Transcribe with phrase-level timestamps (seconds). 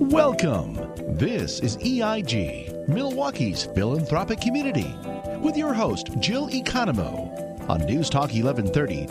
[0.00, 0.76] Welcome.
[1.18, 4.96] This is EIG, Milwaukee's philanthropic community,
[5.40, 9.08] with your host, Jill Economou, on News Talk 1130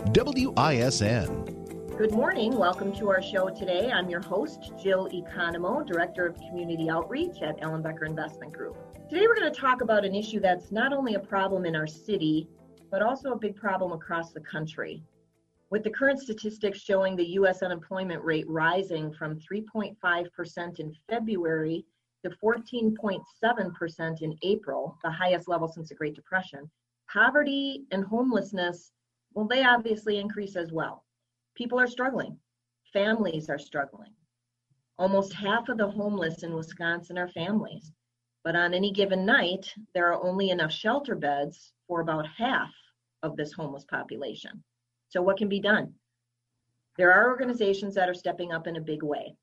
[0.47, 1.95] WISN.
[1.95, 2.57] Good morning.
[2.57, 3.91] Welcome to our show today.
[3.91, 8.75] I'm your host, Jill Economou, Director of Community Outreach at Ellenbecker Investment Group.
[9.11, 11.85] Today, we're going to talk about an issue that's not only a problem in our
[11.85, 12.47] city,
[12.89, 15.03] but also a big problem across the country
[15.69, 21.85] with the current statistics showing the US unemployment rate rising from 3.5% in February
[22.23, 26.69] to 14.7% in April, the highest level since the Great Depression,
[27.11, 28.91] poverty and homelessness,
[29.33, 31.05] well, they obviously increase as well.
[31.55, 32.37] People are struggling,
[32.91, 34.13] families are struggling.
[34.97, 37.93] Almost half of the homeless in Wisconsin are families,
[38.43, 42.71] but on any given night, there are only enough shelter beds for about half
[43.23, 44.63] of this homeless population.
[45.09, 45.95] So, what can be done?
[46.95, 49.35] There are organizations that are stepping up in a big way.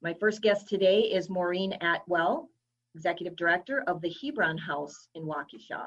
[0.00, 2.48] My first guest today is Maureen Atwell,
[2.94, 5.86] Executive Director of the Hebron House in Waukesha.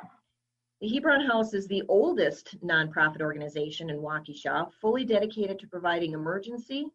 [0.81, 6.85] The Hebron House is the oldest nonprofit organization in Waukesha, fully dedicated to providing emergency,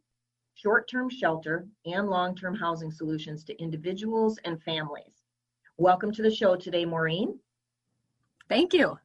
[0.54, 5.24] short term shelter, and long term housing solutions to individuals and families.
[5.76, 7.40] Welcome to the show today, Maureen.
[8.48, 8.96] Thank you.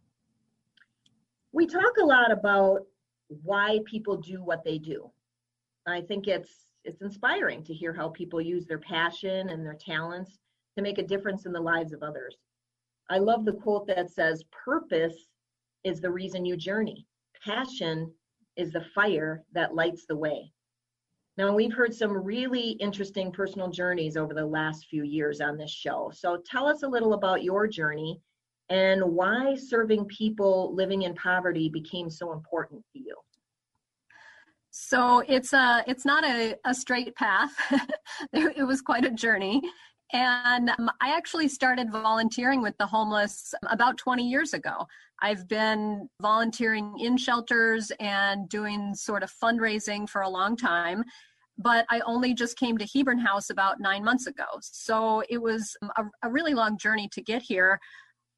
[1.52, 2.86] We talk a lot about
[3.30, 5.12] why people do what they do.
[5.86, 6.52] I think it's
[6.84, 10.40] it's inspiring to hear how people use their passion and their talents
[10.78, 12.38] to make a difference in the lives of others.
[13.10, 15.28] I love the quote that says purpose
[15.84, 17.06] is the reason you journey.
[17.44, 18.12] Passion
[18.56, 20.52] is the fire that lights the way.
[21.38, 25.72] Now, we've heard some really interesting personal journeys over the last few years on this
[25.72, 26.12] show.
[26.14, 28.20] So, tell us a little about your journey
[28.70, 33.16] and why serving people living in poverty became so important to you.
[34.72, 37.52] So it's a it's not a, a straight path.
[38.34, 39.62] it was quite a journey.
[40.14, 44.88] And um, I actually started volunteering with the homeless about 20 years ago.
[45.22, 51.04] I've been volunteering in shelters and doing sort of fundraising for a long time
[51.58, 54.46] but I only just came to Hebron House about nine months ago.
[54.62, 57.80] So it was a, a, really long journey to get here.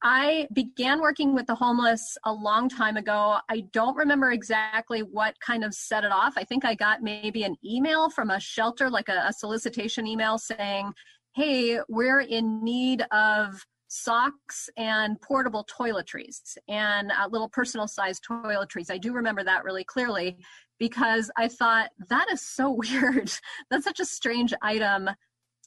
[0.01, 3.37] I began working with the homeless a long time ago.
[3.49, 6.33] I don't remember exactly what kind of set it off.
[6.37, 10.37] I think I got maybe an email from a shelter, like a, a solicitation email
[10.37, 10.93] saying,
[11.35, 18.91] hey, we're in need of socks and portable toiletries and uh, little personal sized toiletries.
[18.91, 20.37] I do remember that really clearly
[20.79, 23.31] because I thought that is so weird.
[23.69, 25.09] That's such a strange item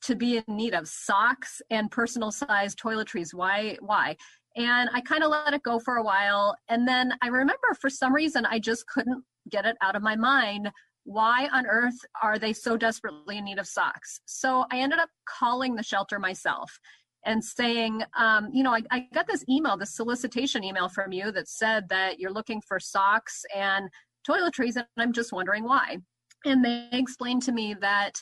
[0.02, 3.32] to be in need of socks and personal sized toiletries.
[3.32, 3.76] Why?
[3.80, 4.16] Why?
[4.56, 6.54] And I kind of let it go for a while.
[6.68, 10.16] And then I remember for some reason I just couldn't get it out of my
[10.16, 10.70] mind.
[11.04, 14.20] Why on earth are they so desperately in need of socks?
[14.26, 16.78] So I ended up calling the shelter myself
[17.24, 21.32] and saying, um, you know, I, I got this email, this solicitation email from you
[21.32, 23.88] that said that you're looking for socks and
[24.28, 25.98] toiletries, and I'm just wondering why.
[26.44, 28.20] And they explained to me that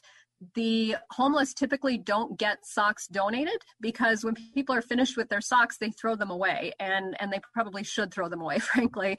[0.54, 5.76] the homeless typically don't get socks donated because when people are finished with their socks
[5.78, 9.18] they throw them away and and they probably should throw them away frankly.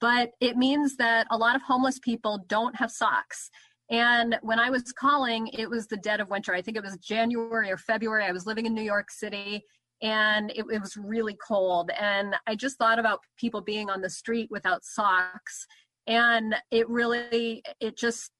[0.00, 3.50] But it means that a lot of homeless people don't have socks.
[3.90, 6.52] And when i was calling it was the dead of winter.
[6.52, 8.24] I think it was january or february.
[8.24, 9.62] I was living in new york city
[10.02, 11.90] and it, it was really cold.
[11.98, 15.66] And i just thought about people being on the street without socks.
[16.08, 18.32] And it really it just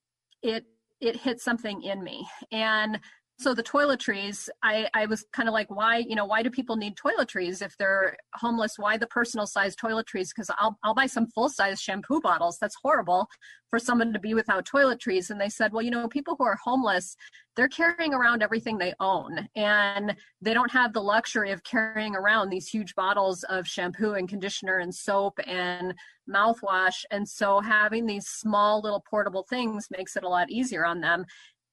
[0.43, 0.65] it
[0.99, 2.27] it hit something in me.
[2.51, 2.99] And
[3.39, 6.75] so the toiletries, I, I was kind of like, why, you know, why do people
[6.75, 8.79] need toiletries if they're homeless?
[8.79, 10.29] Why the personal size toiletries?
[10.29, 12.57] Because I'll, I'll buy some full size shampoo bottles.
[12.59, 13.27] That's horrible
[13.69, 15.29] for someone to be without toiletries.
[15.29, 17.15] And they said, well, you know, people who are homeless,
[17.55, 22.49] they're carrying around everything they own and they don't have the luxury of carrying around
[22.49, 25.93] these huge bottles of shampoo and conditioner and soap and
[26.27, 27.05] mouthwash.
[27.11, 31.25] And so having these small little portable things makes it a lot easier on them.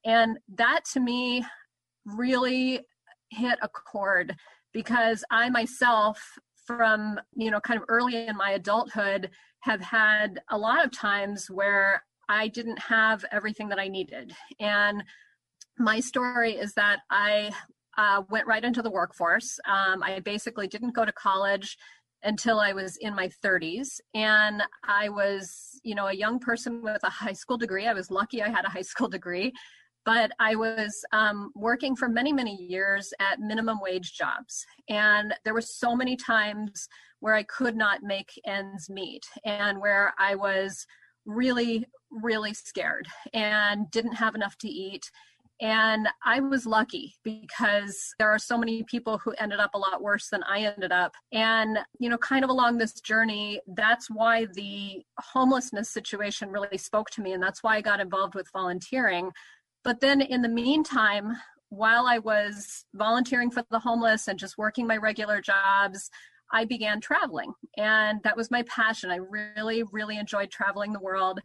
[0.05, 1.45] And that to me
[2.05, 2.81] really
[3.31, 4.35] hit a chord
[4.73, 6.21] because I myself,
[6.67, 9.31] from you know, kind of early in my adulthood,
[9.61, 14.35] have had a lot of times where I didn't have everything that I needed.
[14.61, 15.03] And
[15.79, 17.51] my story is that I
[17.97, 19.59] uh, went right into the workforce.
[19.67, 21.77] Um, I basically didn't go to college
[22.23, 24.01] until I was in my 30s.
[24.15, 27.87] And I was, you know, a young person with a high school degree.
[27.87, 29.53] I was lucky I had a high school degree,
[30.05, 34.65] but I was um, working for many, many years at minimum wage jobs.
[34.89, 36.89] And there were so many times
[37.21, 40.87] where I could not make ends meet and where I was
[41.25, 45.11] really, really scared and didn't have enough to eat
[45.61, 50.03] And I was lucky because there are so many people who ended up a lot
[50.03, 51.15] worse than I ended up.
[51.33, 57.09] And, you know, kind of along this journey, that's why the homelessness situation really spoke
[57.11, 57.33] to me.
[57.33, 59.31] And that's why I got involved with volunteering.
[59.85, 61.37] But then in the meantime,
[61.69, 66.11] while I was volunteering for the homeless and just working my regular jobs,
[66.53, 67.53] I began traveling.
[67.77, 69.11] And that was my passion.
[69.11, 71.41] I really, really enjoyed traveling the world.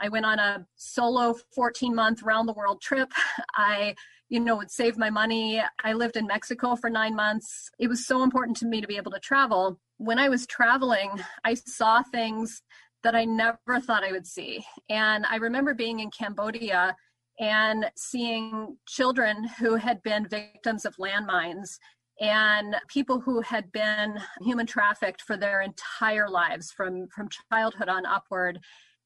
[0.00, 3.12] I went on a solo 14 month round the world trip.
[3.54, 3.94] I,
[4.28, 5.62] you know, would save my money.
[5.84, 7.70] I lived in Mexico for nine months.
[7.78, 9.78] It was so important to me to be able to travel.
[9.98, 11.10] When I was traveling,
[11.44, 12.62] I saw things
[13.04, 14.64] that I never thought I would see.
[14.88, 16.96] And I remember being in Cambodia
[17.40, 21.78] and seeing children who had been victims of landmines
[22.20, 28.06] and people who had been human trafficked for their entire lives from from childhood on
[28.06, 28.60] upward.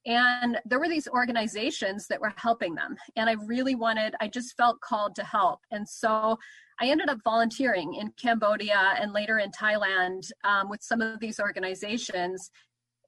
[0.07, 4.57] And there were these organizations that were helping them and i really wanted i just
[4.57, 5.61] felt called to help.
[5.71, 6.39] And so
[6.81, 11.41] i ended up volunteering in cambodia and later in thailand um, with some of these
[11.41, 12.51] organizations.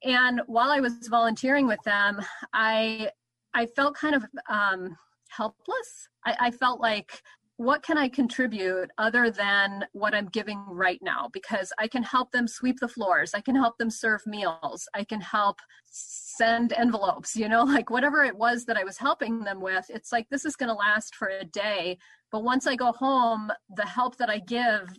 [0.03, 2.19] And while i was volunteering with them
[2.53, 3.09] i
[3.53, 4.97] i felt kind of um,
[5.35, 7.21] helpless I, I felt like
[7.57, 11.29] what can I contribute other than what I'm giving right now?
[11.31, 15.03] Because I can help them sweep the floors, I can help them serve meals, I
[15.03, 19.61] can help send envelopes, you know, like whatever it was that I was helping them
[19.61, 21.99] with, it's like this is going to last for a day.
[22.31, 24.91] But once I go home, the help that I give,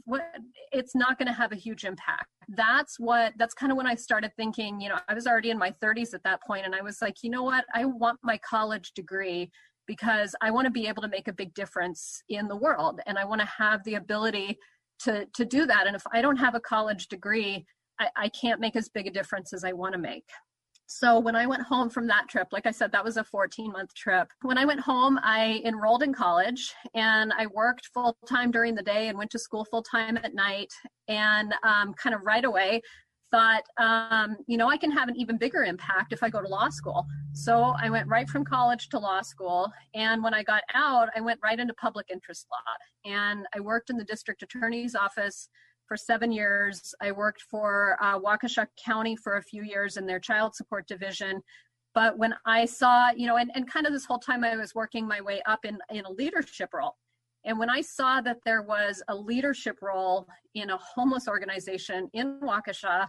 [0.70, 2.26] it's not going to have a huge impact.
[2.49, 5.58] That's what that's kind of when I started thinking, you know, I was already in
[5.58, 7.64] my 30s at that point and I was like, you know what?
[7.75, 9.50] I want my college degree
[9.87, 13.19] because I want to be able to make a big difference in the world and
[13.19, 14.58] I want to have the ability
[15.00, 15.87] to to do that.
[15.87, 17.67] And if I don't have a college degree,
[17.99, 20.29] I, I can't make as big a difference as I want to make.
[20.87, 23.73] So when I went home from that trip, like I said, that was a 14
[23.73, 24.29] month trip.
[24.43, 28.82] When I went home, I enrolled in college and I worked full time during the
[28.82, 30.70] day and went to school full time at night.
[31.08, 32.82] And um, kind of right away,
[33.32, 36.49] thought, um, you know, I can have an even bigger impact if I go to
[36.49, 37.06] law school.
[37.32, 39.73] So I went right from college to law school.
[39.94, 43.11] And when I got out, I went right into public interest law.
[43.11, 45.49] And I worked in the district attorney's office
[45.88, 46.94] for seven years.
[47.00, 51.43] I worked for uh, Waukesha County for a few years in their child support division.
[51.94, 54.75] But when I saw, you know, and, and kind of this whole time I was
[54.75, 56.96] working my way up in, in a leadership role.
[57.44, 62.39] And when I saw that there was a leadership role in a homeless organization in
[62.41, 63.09] Waukesha,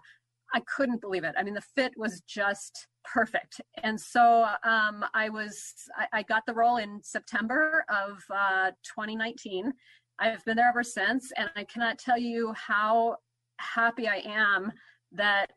[0.53, 1.35] I couldn't believe it.
[1.37, 3.59] I mean, the fit was just perfect.
[3.83, 9.73] And so um, I was, I, I, got the role in September of uh, 2019.
[10.19, 13.17] I've been there ever since, and I cannot tell you how
[13.59, 14.71] happy I am
[15.11, 15.51] that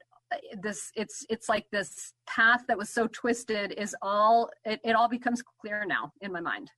[0.61, 5.09] this it's it's like this path that was so twisted is all it, it all
[5.09, 6.69] becomes clear now in my mind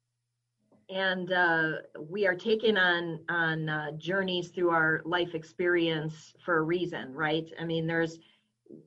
[0.90, 1.72] and uh,
[2.08, 7.46] we are taken on on uh, journeys through our life experience for a reason right?
[7.60, 8.18] I mean there's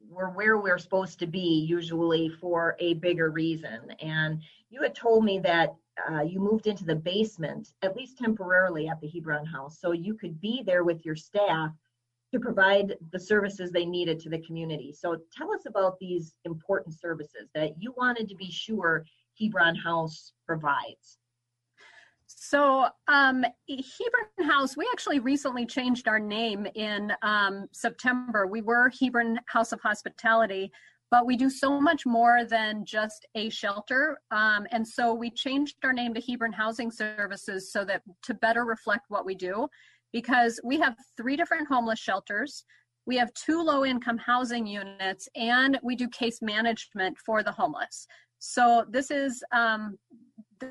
[0.10, 3.92] we're where we're supposed to be usually for a bigger reason.
[4.02, 5.74] And you had told me that
[6.10, 10.14] uh, you moved into the basement at least temporarily at the hebron house so you
[10.14, 11.72] could be there with your staff
[12.32, 14.94] to provide the services they needed to the community.
[14.94, 19.06] So tell us about these important services that you wanted to be sure
[19.40, 21.18] hebron house provides
[22.38, 28.48] so, um, Hebron House, we actually recently changed our name in um, September.
[28.48, 30.72] We were Hebron House of Hospitality,
[31.10, 34.20] but we do so much more than just a shelter.
[34.32, 38.66] Um, and so we changed our name to Hebron Housing Services so that to better
[38.66, 39.68] reflect what we do,
[40.14, 42.64] because we have three different homeless shelters.
[43.06, 48.08] We have two low income housing units, and we do case management for the homeless.
[48.40, 49.98] So this is um,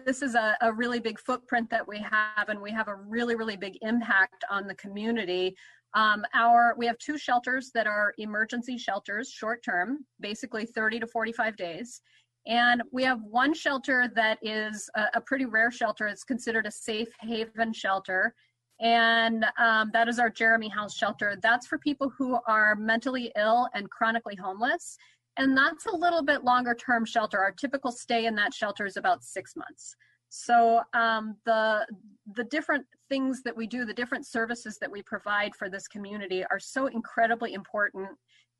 [0.04, 3.36] this is a, a really big footprint that we have, and we have a really,
[3.36, 5.56] really big impact on the community.
[5.94, 11.06] Um, our we have two shelters that are emergency shelters, short term, basically 30 to
[11.06, 12.00] 45 days.
[12.46, 16.06] And we have one shelter that is a, a pretty rare shelter.
[16.06, 18.34] It's considered a safe haven shelter.
[18.80, 21.36] And um, that is our Jeremy House shelter.
[21.42, 24.96] That's for people who are mentally ill and chronically homeless
[25.40, 27.38] and that's a little bit longer term shelter.
[27.38, 29.96] Our typical stay in that shelter is about six months.
[30.28, 31.86] So um, the
[32.34, 36.44] the different things that we do, the different services that we provide for this community
[36.50, 38.08] are so incredibly important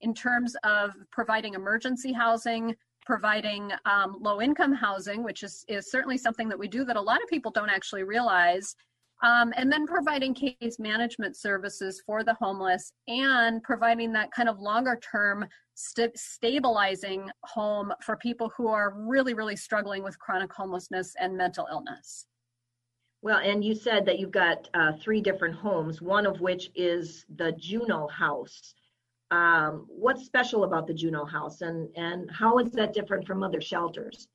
[0.00, 6.16] in terms of providing emergency housing, providing um, low income housing, which is, is certainly
[6.16, 8.74] something that we do that a lot of people don't actually realize
[9.22, 14.58] um, and then providing case management services for the homeless and providing that kind of
[14.58, 21.14] longer term st- stabilizing home for people who are really, really struggling with chronic homelessness
[21.20, 22.26] and mental illness.
[23.22, 27.26] Well, and you said that you've got uh, three different homes, one of which is
[27.36, 28.74] the Juno House.
[29.30, 33.60] Um, what's special about the Juno House, and and how is that different from other
[33.60, 34.26] shelters?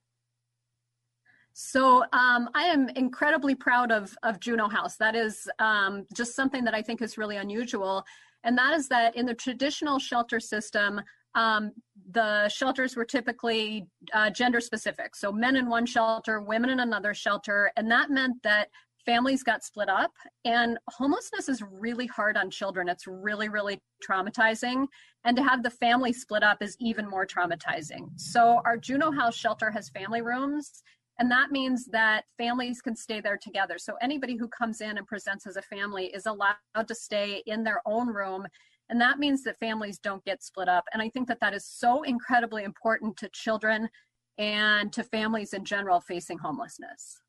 [1.58, 4.98] So um, I am incredibly proud of of Juno House.
[4.98, 8.04] That is um, just something that I think is really unusual,
[8.44, 11.02] and that is that in the traditional shelter system,
[11.34, 11.72] um,
[12.12, 15.16] the shelters were typically uh, gender specific.
[15.16, 17.72] So men in one shelter, women in another shelter.
[17.76, 18.70] And that meant that
[19.06, 20.12] families got split up.
[20.46, 22.90] And homelessness is really hard on children.
[22.90, 24.88] It's really, really traumatizing.
[25.26, 28.10] And to have the family split up is even more traumatizing.
[28.16, 30.84] So our Juno House shelter has family rooms.
[31.18, 33.78] And that means that families can stay there together.
[33.78, 37.64] So anybody who comes in and presents as a family is allowed to stay in
[37.64, 38.48] their own room
[38.90, 40.86] and that means that families don't get split up.
[40.94, 43.90] And I think that that is so incredibly important to children
[44.38, 47.20] and to families in general facing homelessness.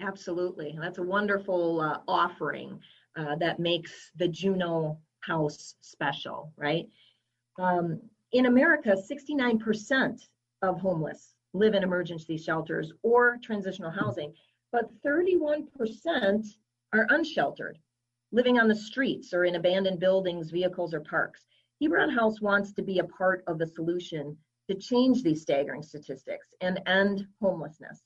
[0.00, 0.76] Absolutely.
[0.80, 2.78] That's a wonderful uh, offering
[3.16, 6.86] uh, that makes the Juno House special, right?
[7.58, 8.00] Um,
[8.32, 10.20] in America, 69%
[10.62, 14.32] of homeless live in emergency shelters or transitional housing,
[14.70, 16.44] but 31%
[16.92, 17.78] are unsheltered
[18.32, 21.44] living on the streets or in abandoned buildings, vehicles, or parks.
[21.80, 24.36] Hebron House wants to be a part of the solution
[24.68, 28.02] to change these staggering statistics and end homelessness.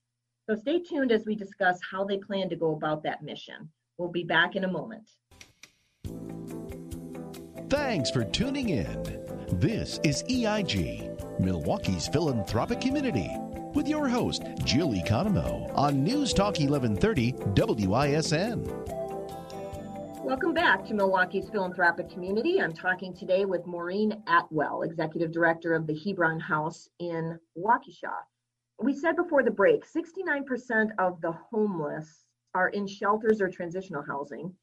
[0.48, 3.68] So stay tuned as we discuss how they plan to go about that mission.
[3.98, 5.08] We'll be back in a moment.
[7.68, 9.02] Thanks for tuning in.
[9.52, 11.05] This is EIG,
[11.38, 13.30] Milwaukee's philanthropic community,
[13.74, 17.32] with your host, Jill Economou, on News Talk 1130
[17.86, 18.64] WISN.
[20.24, 22.60] Welcome back to Milwaukee's philanthropic community.
[22.60, 28.14] I'm talking today with Maureen Atwell, Executive Director of the Hebron House in Waukesha.
[28.80, 32.24] We said before the break 69% of the homeless
[32.54, 34.54] are in shelters or transitional housing,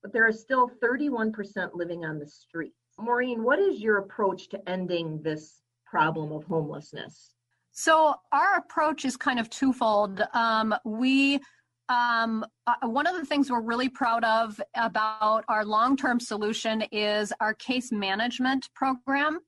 [0.00, 2.76] but there are still 31% living on the streets.
[2.98, 5.59] Maureen, what is your approach to ending this
[5.90, 7.34] problem of homelessness?
[7.72, 10.22] So, our approach is kind of twofold.
[10.34, 11.40] Um, we
[11.88, 16.82] um, uh, one of the things we're really proud of about our long term solution
[16.92, 19.40] is our case management program.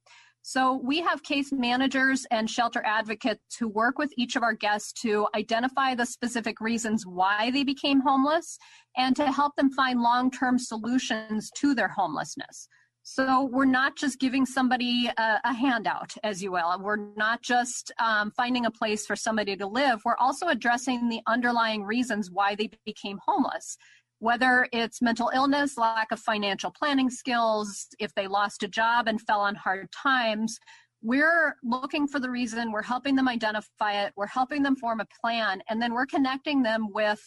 [0.45, 4.93] So we have case managers and shelter advocates who work with each of our guests
[5.03, 8.59] to identify the specific reasons why they became homeless
[8.97, 12.67] and to help them find long term solutions to their homelessness.
[13.05, 16.79] So we're not just giving somebody a, a, handout, as you will.
[16.81, 20.01] We're not just um, finding a place for somebody to live.
[20.05, 23.77] We're also addressing the underlying reasons why they became homeless.
[24.21, 29.21] Whether it's mental illness, lack of financial planning skills, if they lost a job and
[29.21, 30.61] fell on hard times,
[31.03, 35.07] we're looking for the reason, we're helping them identify it, we're helping them form a
[35.21, 37.21] plan, and then we're connecting them with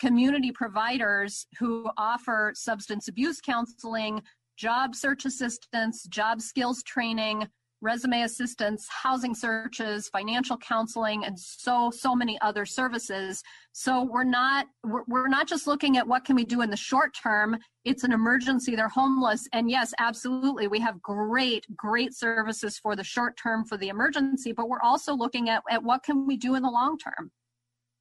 [0.00, 4.20] community providers who offer substance abuse counseling,
[4.56, 7.48] job search assistance, job skills training,
[7.82, 13.42] resume assistance, housing searches, financial counseling, and so so many other services.
[13.72, 16.76] So we're not we're, we're not just looking at what can we do in the
[16.76, 17.58] short term.
[17.84, 18.76] It's an emergency.
[18.76, 23.76] They're homeless, and yes, absolutely, we have great great services for the short term for
[23.76, 24.52] the emergency.
[24.52, 27.30] But we're also looking at at what can we do in the long term.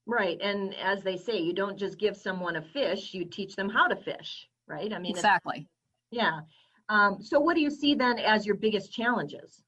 [0.06, 3.70] Right, and as they say, you don't just give someone a fish; you teach them
[3.70, 4.48] how to fish.
[4.68, 4.94] Right.
[4.94, 5.68] I mean, exactly
[6.12, 6.42] yeah.
[6.90, 9.64] Um, so what do you see then as your biggest challenges?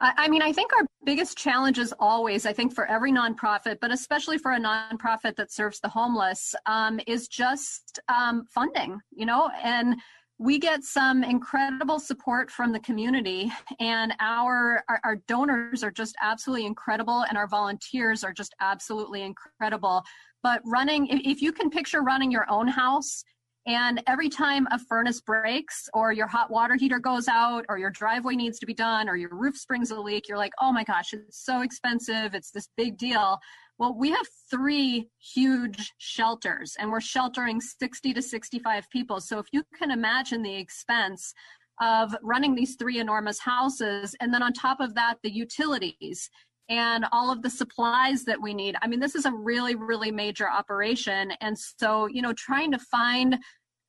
[0.00, 3.90] I mean, I think our biggest challenge is always, I think for every nonprofit, but
[3.90, 9.50] especially for a nonprofit that serves the homeless, um, is just um, funding, you know,
[9.60, 9.96] and
[10.38, 16.14] we get some incredible support from the community and our, our, our donors are just
[16.22, 20.04] absolutely incredible and our volunteers are just absolutely incredible
[20.44, 23.24] but running if you can picture running your own house
[23.68, 27.90] and every time a furnace breaks, or your hot water heater goes out, or your
[27.90, 30.82] driveway needs to be done, or your roof springs a leak, you're like, oh my
[30.82, 32.34] gosh, it's so expensive.
[32.34, 33.38] It's this big deal.
[33.78, 39.20] Well, we have three huge shelters, and we're sheltering 60 to 65 people.
[39.20, 41.34] So if you can imagine the expense
[41.78, 46.30] of running these three enormous houses, and then on top of that, the utilities
[46.68, 48.76] and all of the supplies that we need.
[48.82, 51.32] I mean, this is a really, really major operation.
[51.40, 53.38] And so, you know, trying to find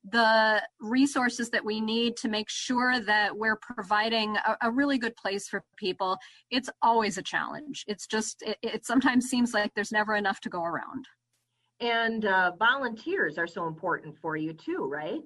[0.03, 5.15] the resources that we need to make sure that we're providing a, a really good
[5.17, 6.17] place for people
[6.49, 7.83] it's always a challenge.
[7.87, 11.05] It's just it, it sometimes seems like there's never enough to go around.
[11.81, 15.21] And uh, volunteers are so important for you too right?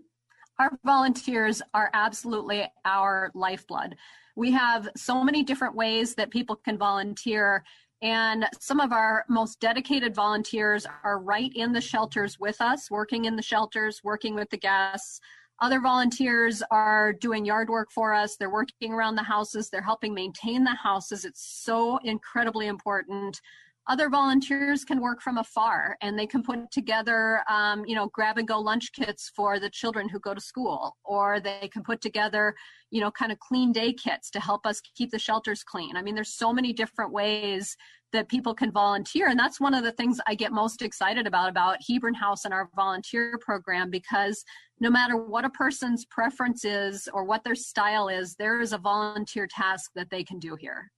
[0.59, 3.95] Our volunteers are absolutely our lifeblood.
[4.35, 7.63] We have so many different ways that people can volunteer
[8.03, 13.25] And some of our most dedicated volunteers are right in the shelters with us, working
[13.25, 15.21] in the shelters, working with the guests.
[15.61, 18.35] Other volunteers are doing yard work for us.
[18.35, 19.69] They're working around the houses.
[19.69, 21.23] They're helping maintain the houses.
[21.23, 23.39] It's so incredibly important
[23.87, 28.37] other volunteers can work from afar and they can put together um, you know grab
[28.37, 32.01] and go lunch kits for the children who go to school or they can put
[32.01, 32.55] together
[32.91, 35.95] you know kind of clean day kits to help us keep the shelters clean.
[35.97, 37.75] I mean there's so many different ways
[38.13, 41.49] that people can volunteer and that's one of the things i get most excited about
[41.49, 44.45] about hebron house and our volunteer program because
[44.79, 48.77] no matter what a person's preference is or what their style is there is a
[48.77, 50.91] volunteer task that they can do here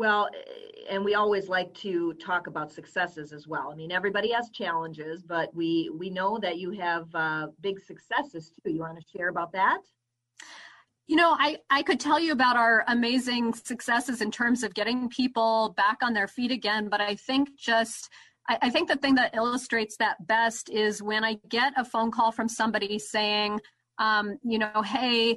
[0.00, 3.70] well, eh, and we always like to talk about successes as well.
[3.70, 8.50] I mean, everybody has challenges, but we we know that you have uh, big successes
[8.50, 8.72] too.
[8.72, 9.80] You want to share about that?
[11.06, 15.10] You know, I, I could tell you about our amazing successes in terms of getting
[15.10, 18.08] people back on their feet again, but I think just
[18.48, 22.10] I, I think the thing that illustrates that best is when I get a phone
[22.10, 23.60] call from somebody saying,
[23.98, 25.36] um, you know, hey,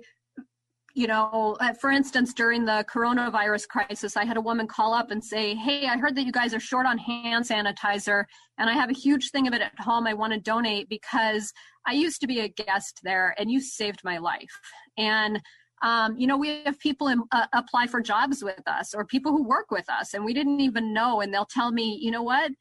[0.94, 5.10] you know, uh, for instance, during the coronavirus crisis, I had a woman call up
[5.10, 8.26] and say, Hey, I heard that you guys are short on hand sanitizer,
[8.60, 10.06] and I have a huge thing of it at home.
[10.06, 11.52] I want to donate because
[11.88, 14.60] I used to be a guest there and you saved my life.
[14.98, 15.42] And
[15.82, 19.34] um, you know, we have people in, uh, apply for jobs with us or people
[19.34, 21.22] who work with us, and we didn't even know.
[21.22, 22.52] And they'll tell me, you know what?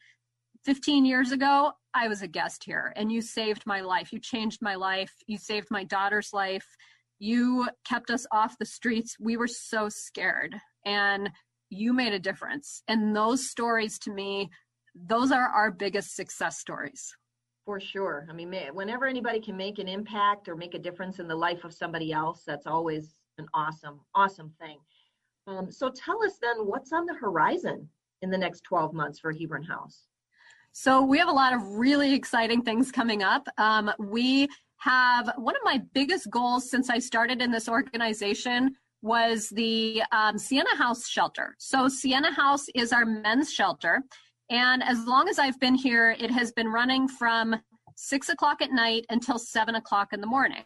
[0.64, 4.12] 15 years ago, I was a guest here, and you saved my life.
[4.12, 5.12] You changed my life.
[5.26, 6.66] You saved my daughter's life
[7.23, 9.17] you kept us off the streets.
[9.21, 11.31] We were so scared, and
[11.71, 12.83] you made a difference.
[12.88, 14.50] And those stories to me,
[15.07, 17.14] those are our biggest success stories.
[17.64, 18.26] For sure.
[18.29, 21.62] I mean, whenever anybody can make an impact or make a difference in the life
[21.62, 24.79] of somebody else, that's always an awesome, awesome thing.
[25.47, 27.88] Um, so tell us then what's on the horizon
[28.23, 30.09] in the next 12 months for Hebron House?
[30.73, 33.47] So we have a lot of really exciting things coming up.
[33.59, 34.49] Um, we
[34.82, 40.36] have one of my biggest goals since I started in this organization was the um,
[40.38, 41.54] Sienna House shelter.
[41.58, 44.02] So, Sienna House is our men's shelter.
[44.50, 47.56] And as long as I've been here, it has been running from
[47.97, 50.64] six o'clock at night until seven o'clock in the morning.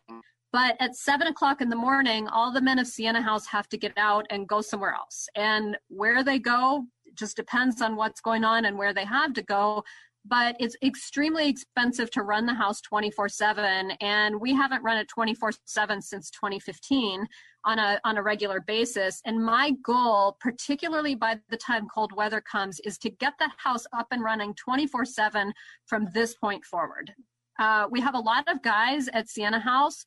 [0.51, 3.77] But at seven o'clock in the morning, all the men of Sienna House have to
[3.77, 5.29] get out and go somewhere else.
[5.35, 9.43] And where they go just depends on what's going on and where they have to
[9.43, 9.85] go
[10.29, 15.09] but it's extremely expensive to run the house 24 7 and we haven't run it
[15.09, 17.27] 24 7 since 2015
[17.65, 19.21] on a on a regular basis.
[19.25, 23.87] And my goal particularly by the time cold weather comes is to get the house
[23.93, 25.53] up and running 24 7
[25.87, 27.13] from this point forward.
[27.59, 30.05] Uh, we have a lot of guys at sienna house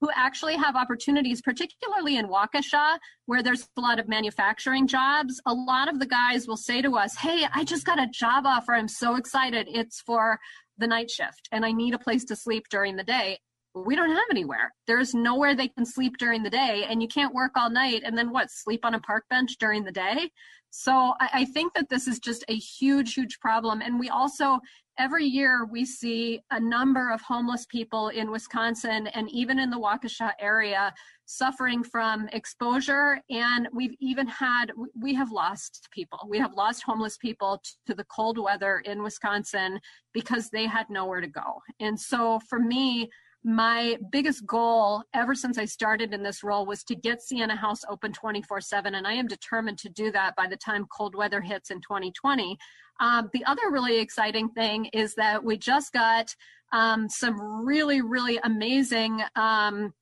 [0.00, 5.40] who actually have opportunities, particularly in Waukesha, where there's a lot of manufacturing jobs.
[5.46, 8.44] A lot of the guys will say to us, Hey, I just got a job
[8.46, 8.74] offer.
[8.74, 9.66] I'm so excited.
[9.70, 10.38] It's for
[10.78, 13.38] the night shift and I need a place to sleep during the day.
[13.74, 14.72] We don't have anywhere.
[14.86, 18.16] There's nowhere they can sleep during the day, and you can't work all night and
[18.16, 20.30] then what, sleep on a park bench during the day?
[20.76, 23.80] So I, I think that this is just a huge, huge problem.
[23.80, 24.58] And we also
[24.98, 29.78] every year we see a number of homeless people in Wisconsin and even in the
[29.78, 30.92] Waukesha area
[31.26, 33.20] suffering from exposure.
[33.30, 34.66] And we've even had,
[35.00, 36.18] we have lost people.
[36.28, 39.80] We have lost homeless people to the cold weather in Wisconsin
[40.12, 41.62] because they had nowhere to go.
[41.80, 43.10] And so for me,
[43.44, 47.82] my biggest goal ever since I started in this role was to get Sienna House
[47.90, 48.94] open 24 7.
[48.94, 52.56] And I am determined to do that by the time cold weather hits in 2020.
[53.00, 56.34] Um, the other really exciting thing is that we just got
[56.72, 59.92] um, some really, really amazing um,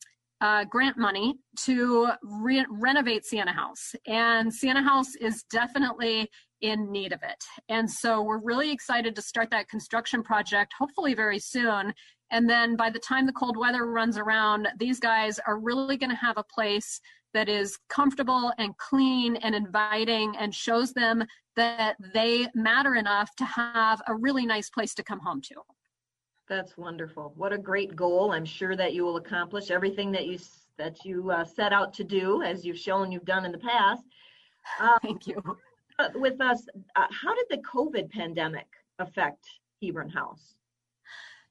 [0.40, 3.94] uh, grant money to re- renovate Sienna House.
[4.06, 6.28] And Sienna House is definitely
[6.60, 7.44] in need of it.
[7.68, 11.92] And so we're really excited to start that construction project, hopefully very soon.
[12.32, 16.10] And then by the time the cold weather runs around, these guys are really going
[16.10, 17.00] to have a place
[17.34, 21.24] that is comfortable and clean and inviting and shows them
[21.56, 25.54] that they matter enough to have a really nice place to come home to.
[26.48, 27.32] That's wonderful.
[27.36, 28.32] What a great goal.
[28.32, 30.38] I'm sure that you will accomplish everything that you
[30.78, 34.02] that you uh, set out to do as you've shown you've done in the past.
[34.80, 35.40] Uh, Thank you.
[36.14, 36.66] With us,
[36.96, 38.66] uh, how did the COVID pandemic
[38.98, 39.44] affect
[39.82, 40.54] Hebron House?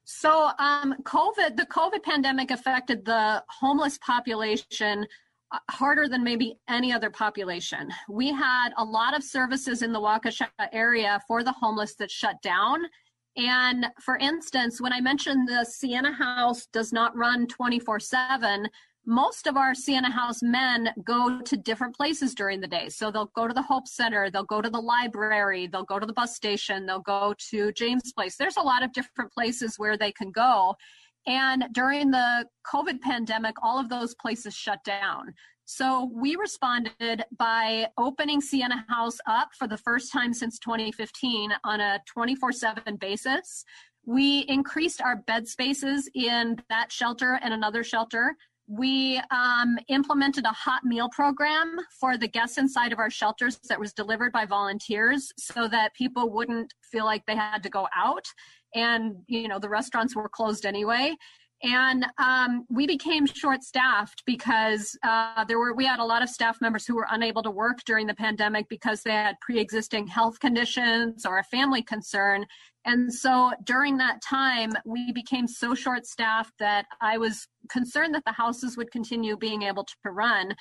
[0.04, 5.06] So, um, COVID, the COVID pandemic affected the homeless population
[5.52, 7.90] uh, harder than maybe any other population.
[8.08, 12.40] We had a lot of services in the Waukesha area for the homeless that shut
[12.42, 12.82] down.
[13.36, 18.68] And for instance, when I mentioned the Sienna House does not run 24 7,
[19.04, 22.88] most of our Sienna House men go to different places during the day.
[22.88, 26.06] So they'll go to the Hope Center, they'll go to the library, they'll go to
[26.06, 28.36] the bus station, they'll go to James Place.
[28.36, 30.74] There's a lot of different places where they can go.
[31.26, 35.34] And during the COVID pandemic, all of those places shut down.
[35.64, 41.80] So we responded by opening Sienna House up for the first time since 2015 on
[41.80, 43.64] a 24 7 basis.
[44.04, 48.36] We increased our bed spaces in that shelter and another shelter.
[48.74, 53.78] We um, implemented a hot meal program for the guests inside of our shelters that
[53.78, 58.24] was delivered by volunteers so that people wouldn't feel like they had to go out.
[58.74, 61.14] And, you know, the restaurants were closed anyway
[61.62, 66.28] and um, we became short staffed because uh, there were we had a lot of
[66.28, 70.40] staff members who were unable to work during the pandemic because they had pre-existing health
[70.40, 72.44] conditions or a family concern.
[72.84, 78.24] And so during that time we became so short staffed that i was concerned that
[78.24, 80.54] the houses would continue being able to run.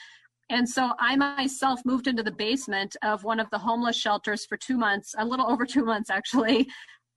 [0.51, 4.57] And so I myself moved into the basement of one of the homeless shelters for
[4.57, 6.67] two months, a little over two months actually,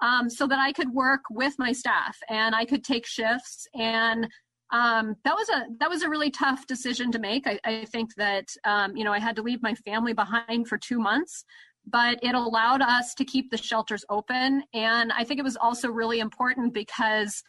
[0.05, 3.67] um, so that I could work with my staff and I could take shifts.
[3.75, 4.29] And
[4.71, 7.47] um, that was a that was a really tough decision to make.
[7.47, 10.77] I, I think that um, you know I had to leave my family behind for
[10.77, 11.45] two months,
[11.87, 14.63] but it allowed us to keep the shelters open.
[14.75, 17.43] And I think it was also really important because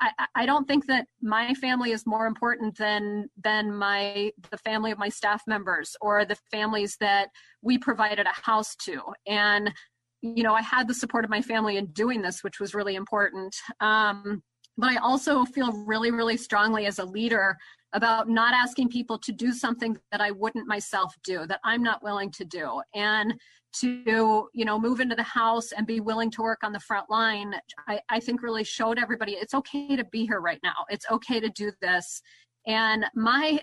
[0.00, 4.90] I, I, don't think that my family is more important than than my the family
[4.90, 7.28] of my staff members or the families that
[7.62, 9.00] we provided a house to.
[9.26, 9.72] And
[10.22, 12.94] you know, I had the support of my family in doing this, which was really
[12.94, 13.56] important.
[13.80, 14.42] Um,
[14.76, 17.56] but I also feel really, really strongly as a leader
[17.92, 22.02] about not asking people to do something that I wouldn't myself do, that I'm not
[22.02, 22.80] willing to do.
[22.94, 23.34] And
[23.72, 27.08] to, you know, move into the house and be willing to work on the front
[27.10, 27.54] line,
[27.88, 30.84] I, I think really showed everybody it's okay to be here right now.
[30.88, 32.22] It's okay to do this.
[32.66, 33.60] And my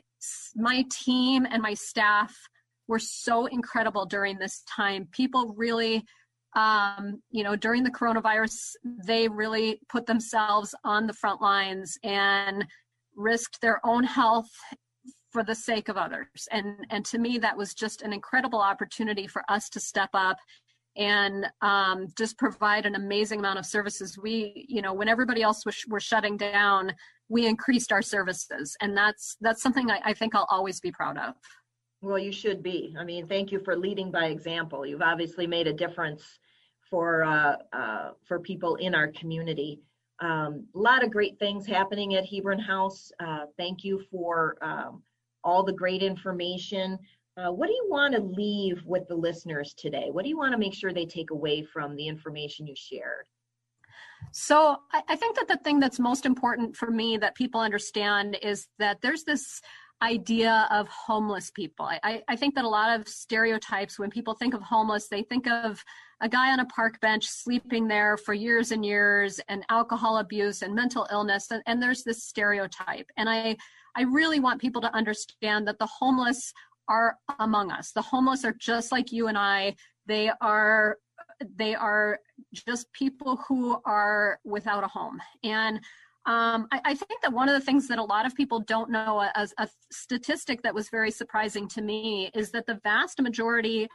[0.55, 2.35] my team and my staff
[2.87, 5.07] were so incredible during this time.
[5.11, 6.05] People really
[6.57, 8.71] um, you know, during the coronavirus,
[9.05, 12.65] they really put themselves on the front lines and
[13.15, 14.49] risked their own health
[15.31, 16.47] for the sake of others.
[16.51, 20.37] And and to me, that was just an incredible opportunity for us to step up
[20.95, 24.17] and um, just provide an amazing amount of services.
[24.17, 26.91] We, you know, when everybody else was were shutting down,
[27.29, 31.19] we increased our services, and that's that's something I, I think I'll always be proud
[31.19, 31.35] of.
[32.01, 32.95] Well, you should be.
[32.99, 34.87] I mean, thank you for leading by example.
[34.87, 36.23] You've obviously made a difference
[36.89, 39.79] for uh, uh, for people in our community.
[40.19, 43.11] Um, a lot of great things happening at Hebron House.
[43.19, 45.03] Uh, thank you for um,
[45.43, 46.97] all the great information.
[47.37, 50.07] Uh, what do you want to leave with the listeners today?
[50.11, 53.27] What do you want to make sure they take away from the information you shared?
[54.31, 58.37] So I, I think that the thing that's most important for me that people understand
[58.41, 59.61] is that there's this
[60.01, 61.85] idea of homeless people.
[61.85, 65.47] I, I think that a lot of stereotypes, when people think of homeless, they think
[65.47, 65.83] of
[66.21, 70.61] a guy on a park bench sleeping there for years and years and alcohol abuse
[70.61, 73.09] and mental illness and, and there's this stereotype.
[73.17, 73.55] And i
[73.95, 76.53] i really want people to understand that the homeless
[76.87, 77.91] are among us.
[77.91, 79.75] The homeless are just like you and i.
[80.05, 80.97] They are
[81.55, 82.19] they are
[82.53, 85.21] just people who are without a home.
[85.43, 85.77] And
[86.25, 88.89] um, I, I, think that one of the things that a lot of people don't
[88.89, 93.87] know as a statistic that was very surprising to me is that the vast majority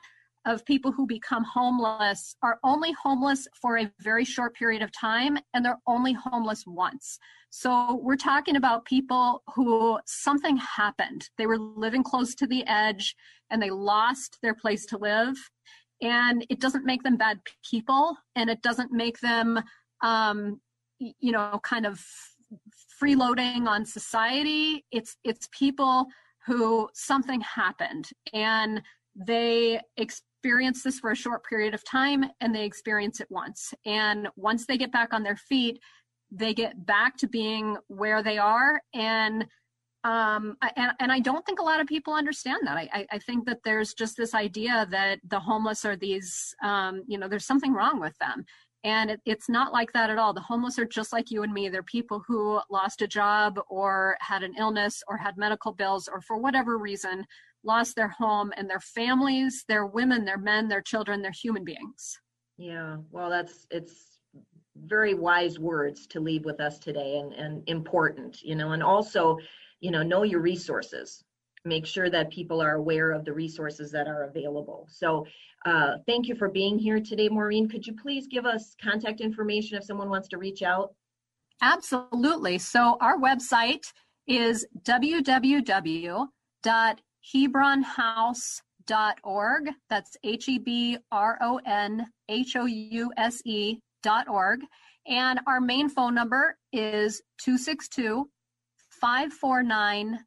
[0.44, 5.38] of people who become homeless are only homeless for a very short period of time
[5.54, 7.18] and they're only homeless once.
[7.50, 11.28] So we're talking about people who something happened.
[11.38, 13.14] They were living close to the edge
[13.50, 15.36] and they lost their place to live.
[16.00, 19.60] And it doesn't make them bad people and it doesn't make them,
[20.02, 20.60] um,
[20.98, 22.04] you know, kind of
[23.00, 24.84] freeloading on society.
[24.90, 26.06] It's, it's people
[26.46, 28.82] who something happened and
[29.14, 33.72] they experience this for a short period of time and they experience it once.
[33.86, 35.80] And once they get back on their feet,
[36.30, 38.80] they get back to being where they are.
[38.94, 39.46] And
[40.04, 42.76] um, and, and I don't think a lot of people understand that.
[42.76, 47.18] I, I think that there's just this idea that the homeless are these, um, you
[47.18, 48.44] know, there's something wrong with them.
[48.84, 50.32] And it, it's not like that at all.
[50.32, 51.68] The homeless are just like you and me.
[51.68, 56.20] They're people who lost a job or had an illness or had medical bills or
[56.20, 57.24] for whatever reason
[57.64, 62.18] lost their home and their families, their women, their men, their children, their human beings.
[62.58, 64.18] Yeah, well, that's it's
[64.76, 69.38] very wise words to leave with us today and, and important, you know, and also,
[69.80, 71.22] you know, know your resources.
[71.64, 74.88] Make sure that people are aware of the resources that are available.
[74.90, 75.26] So,
[75.64, 77.68] uh, thank you for being here today, Maureen.
[77.68, 80.92] Could you please give us contact information if someone wants to reach out?
[81.60, 82.58] Absolutely.
[82.58, 83.84] So, our website
[84.26, 84.66] is
[87.22, 89.70] www.hebronhouse.org.
[89.88, 94.60] That's H E B R O N H O U S E dot org.
[95.06, 98.28] And our main phone number is 262
[99.00, 100.18] 549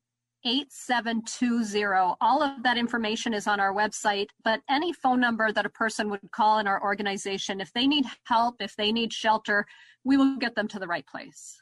[0.47, 2.15] 8720.
[2.21, 6.09] All of that information is on our website, but any phone number that a person
[6.09, 9.65] would call in our organization, if they need help, if they need shelter,
[10.03, 11.59] we will get them to the right place.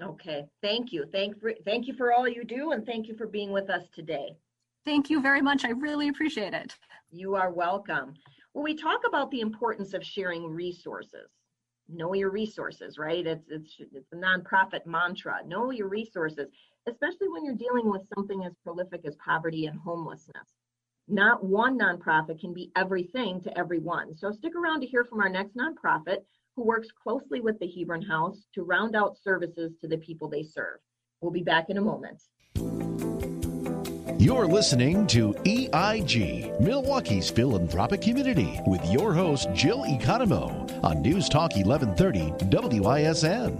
[0.00, 1.06] Okay, thank you.
[1.10, 3.84] Thank, for, thank you for all you do, and thank you for being with us
[3.94, 4.36] today.
[4.88, 5.66] Thank you very much.
[5.66, 6.74] I really appreciate it.
[7.10, 8.14] You are welcome.
[8.54, 11.28] Well, we talk about the importance of sharing resources.
[11.90, 13.26] Know your resources, right?
[13.26, 15.40] It's it's it's a nonprofit mantra.
[15.46, 16.46] Know your resources,
[16.88, 20.54] especially when you're dealing with something as prolific as poverty and homelessness.
[21.06, 24.16] Not one nonprofit can be everything to everyone.
[24.16, 26.20] So stick around to hear from our next nonprofit
[26.56, 30.44] who works closely with the Hebron House to round out services to the people they
[30.44, 30.78] serve.
[31.20, 32.22] We'll be back in a moment.
[34.20, 41.54] You're listening to EIG, Milwaukee's philanthropic community, with your host, Jill Economou, on News Talk
[41.54, 43.54] 1130 WISN.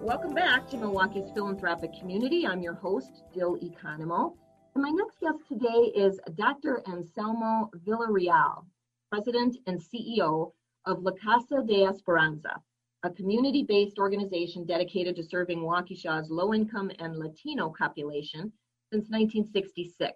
[0.00, 2.46] Welcome back to Milwaukee's philanthropic community.
[2.46, 4.34] I'm your host, Jill Economou.
[4.74, 6.80] And my next guest today is Dr.
[6.88, 8.64] Anselmo Villarreal,
[9.12, 10.52] President and CEO
[10.86, 12.62] of La Casa de Esperanza,
[13.02, 18.50] a community based organization dedicated to serving Waukesha's low income and Latino population
[18.90, 20.14] since 1966.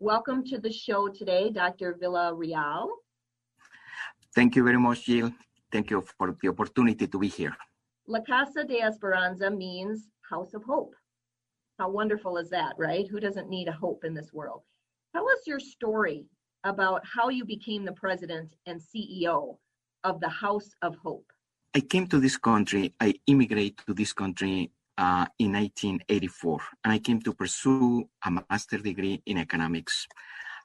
[0.00, 1.96] Welcome to the show today, Dr.
[2.02, 2.88] Villarreal.
[4.34, 5.32] Thank you very much, Jill.
[5.70, 7.56] Thank you for the opportunity to be here.
[8.08, 10.96] La Casa de Esperanza means house of hope.
[11.78, 13.06] How wonderful is that, right?
[13.06, 14.62] Who doesn't need a hope in this world?
[15.14, 16.26] Tell us your story
[16.64, 19.56] about how you became the president and CEO
[20.02, 21.30] of the House of Hope?
[21.76, 26.98] I came to this country, I immigrated to this country uh, in 1984, and I
[26.98, 30.06] came to pursue a master degree in economics.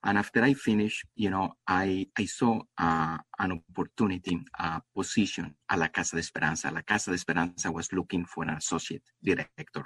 [0.03, 5.79] And after I finished, you know, I, I saw uh, an opportunity, a position at
[5.79, 6.69] La Casa de Esperanza.
[6.69, 9.83] La Casa de Esperanza was looking for an associate director.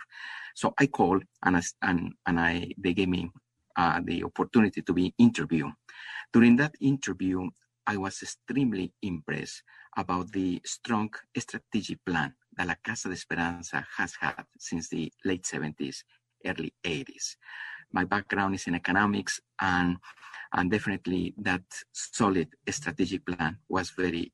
[0.55, 3.29] So I called and, I, and, and I, they gave me
[3.77, 5.71] uh, the opportunity to be interviewed.
[6.33, 7.47] During that interview,
[7.85, 9.61] I was extremely impressed
[9.95, 12.33] about the strong strategic plan
[12.65, 16.03] La Casa de Esperanza has had since the late 70s,
[16.45, 17.35] early 80s.
[17.91, 19.97] My background is in economics, and
[20.53, 24.31] and definitely that solid strategic plan was very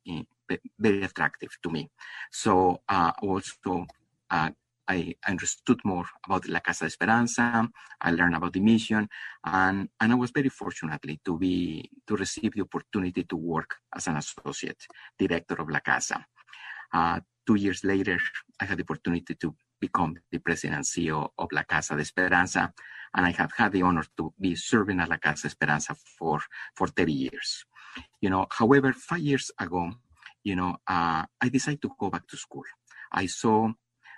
[0.79, 1.89] very attractive to me.
[2.31, 3.85] So uh, also
[4.29, 4.49] uh,
[4.88, 7.67] I understood more about La Casa de Esperanza.
[8.01, 9.09] I learned about the mission,
[9.43, 14.07] and, and I was very fortunately to be to receive the opportunity to work as
[14.07, 14.85] an associate
[15.17, 16.25] director of La Casa.
[16.93, 18.19] Uh, two years later,
[18.60, 22.74] I had the opportunity to become the president and CEO of La Casa de Esperanza,
[23.15, 26.39] and I have had the honor to be serving at La Casa Esperanza for
[26.76, 27.65] for 30 years.
[28.21, 29.91] You know, however, five years ago,
[30.43, 32.63] you know, uh, I decided to go back to school.
[33.12, 33.71] I saw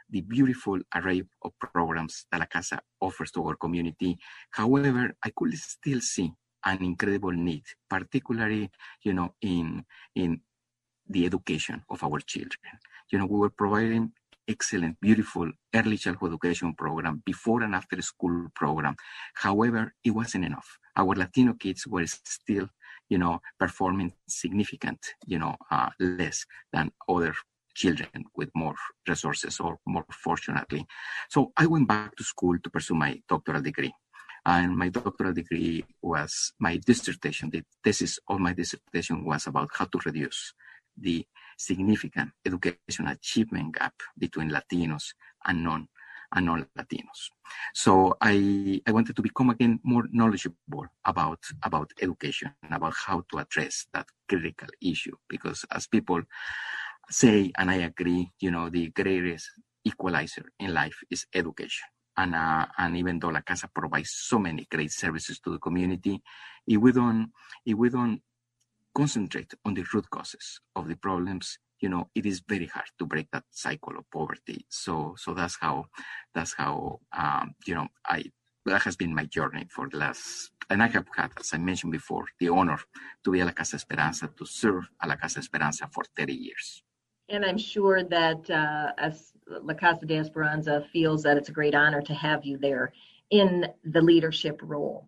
[0.10, 4.18] the beautiful array of programs that La Casa offers to our community.
[4.52, 6.32] However, I could still see
[6.66, 8.70] an incredible need, particularly,
[9.04, 10.42] you know, in in
[11.10, 12.74] the education of our children.
[13.12, 14.12] You know, we were providing
[14.48, 18.96] excellent, beautiful early childhood education program before and after school program.
[19.36, 20.80] However, it wasn't enough.
[20.96, 22.68] Our Latino kids were still,
[23.10, 27.34] you know, performing significant, you know, uh, less than other
[27.76, 28.76] children with more
[29.08, 30.86] resources or more fortunately.
[31.30, 33.94] So I went back to school to pursue my doctoral degree.
[34.46, 37.50] And my doctoral degree was my dissertation.
[37.50, 40.54] The thesis of my dissertation was about how to reduce
[40.98, 41.26] the
[41.58, 45.14] significant education achievement gap between Latinos
[45.46, 45.88] and non
[46.34, 47.32] and non-Latinos.
[47.74, 53.24] So I, I wanted to become again more knowledgeable about, about education and about how
[53.32, 56.22] to address that critical issue because as people
[57.10, 59.50] say, and I agree, you know, the greatest
[59.86, 61.88] equalizer in life is education.
[62.18, 66.22] And, uh, and even though La Casa provides so many great services to the community,
[66.66, 67.32] if we don't,
[67.66, 68.22] if we don't
[68.98, 73.06] concentrate on the root causes of the problems, you know, it is very hard to
[73.06, 74.66] break that cycle of poverty.
[74.70, 75.86] So, so that's how,
[76.34, 78.24] that's how, um, you know, I,
[78.66, 81.92] that has been my journey for the last, and I have had, as I mentioned
[81.92, 82.80] before, the honor
[83.24, 86.84] to be at La Casa Esperanza, to serve at La Casa Esperanza for 30 years.
[87.30, 91.76] And I'm sure that uh, as La Casa de Esperanza feels that it's a great
[91.76, 92.94] honor to have you there
[93.30, 95.08] in the leadership role.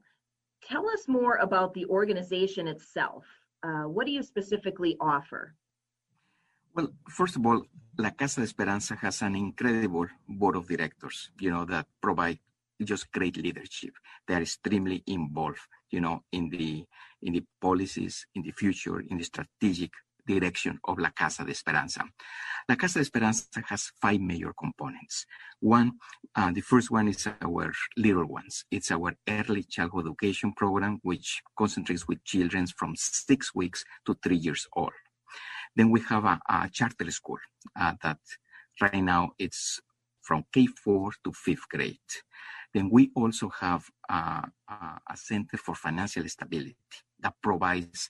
[0.62, 3.24] Tell us more about the organization itself.
[3.64, 5.56] Uh, what do you specifically offer?
[6.74, 7.64] Well, first of all,
[7.98, 12.40] La Casa de Esperanza has an incredible board of directors, you know, that provide
[12.82, 13.94] just great leadership.
[14.28, 15.60] They are extremely involved,
[15.92, 16.86] you know, in the
[17.22, 19.92] in the policies, in the future, in the strategic
[20.26, 22.04] direction of La Casa de Esperanza.
[22.68, 25.26] La Casa de Esperanza has five major components.
[25.60, 25.94] One,
[26.36, 28.66] uh, the first one is our little ones.
[28.72, 34.38] It's our early childhood education program, which concentrates with children from six weeks to three
[34.38, 34.92] years old.
[35.76, 37.40] Then we have a, a charter school
[37.80, 38.20] uh, that
[38.82, 39.80] right now it's
[40.22, 41.98] from K4 to fifth grade.
[42.74, 46.76] Then we also have uh, a center for financial stability
[47.20, 48.10] that provides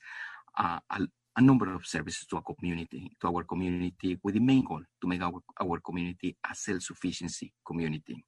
[0.58, 4.64] uh, a, a, number of services to our community, to our community, with the main
[4.64, 8.24] goal to make our, our community a self-sufficiency community.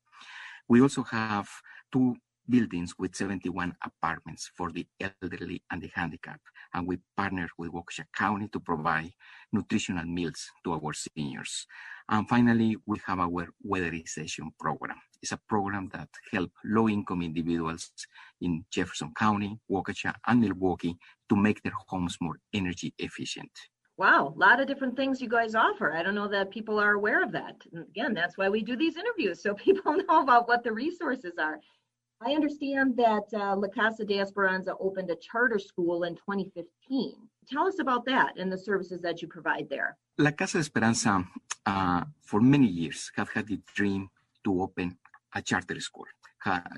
[0.68, 1.48] We also have
[1.92, 2.16] two
[2.48, 6.46] buildings with 71 apartments for the elderly and the handicapped.
[6.74, 9.12] And we partner with Waukesha County to provide
[9.52, 11.66] nutritional meals to our seniors.
[12.08, 14.96] And finally, we have our weatherization program.
[15.22, 17.90] It's a program that helps low-income individuals
[18.40, 20.96] in Jefferson County, Waukesha, and Milwaukee
[21.28, 23.50] to make their homes more energy efficient.
[23.98, 25.92] Wow, a lot of different things you guys offer.
[25.92, 27.54] I don't know that people are aware of that.
[27.72, 31.34] And again, that's why we do these interviews, so people know about what the resources
[31.38, 31.60] are.
[32.24, 37.14] I understand that uh, La Casa de Esperanza opened a charter school in 2015.
[37.48, 39.96] Tell us about that and the services that you provide there.
[40.18, 41.24] La Casa de Esperanza,
[41.66, 44.08] uh, for many years, have had the dream
[44.44, 44.96] to open
[45.34, 46.06] a charter school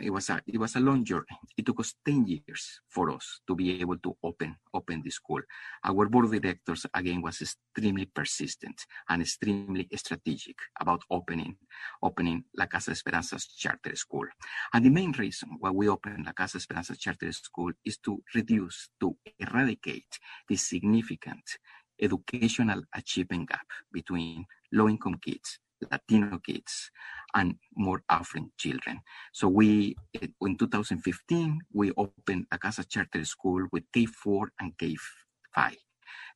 [0.01, 1.39] it was a it was a long journey.
[1.57, 5.41] It took us 10 years for us to be able to open open the school.
[5.85, 11.57] Our board of directors again was extremely persistent and extremely strategic about opening
[12.03, 14.27] opening La Casa Esperanza's charter school.
[14.73, 18.91] And the main reason why we opened La Casa Esperanza charter school is to reduce,
[19.01, 21.59] to eradicate the significant
[22.01, 25.59] educational achievement gap between low income kids
[25.91, 26.91] Latino kids
[27.35, 29.01] and more affluent children.
[29.33, 35.77] So we, eh, in 2015, we opened a Casa Charter School with K4 and K5.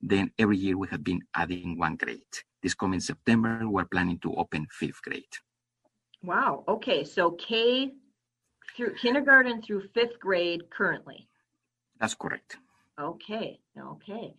[0.01, 2.35] Then every year we have been adding one grade.
[2.63, 5.35] This coming September, we're planning to open fifth grade.
[6.23, 6.65] Wow.
[6.67, 7.05] Okay.
[7.05, 7.93] So K
[8.77, 11.29] through kindergarten through fifth grade currently.
[12.01, 12.59] That's correct.
[13.01, 13.61] Okay.
[13.79, 14.35] Okay.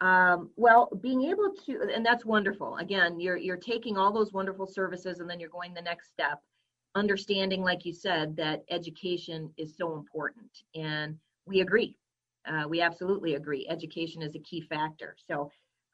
[0.00, 2.76] Um, well, being able to, and that's wonderful.
[2.76, 6.40] Again, you're you're taking all those wonderful services, and then you're going the next step,
[6.94, 11.96] understanding, like you said, that education is so important, and we agree.
[12.46, 13.66] Uh, we absolutely agree.
[13.70, 15.16] Education is a key factor.
[15.28, 15.50] So,